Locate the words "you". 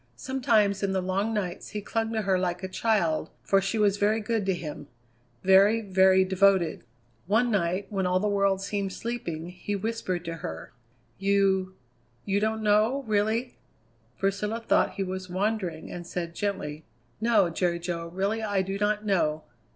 11.19-11.75, 12.25-12.39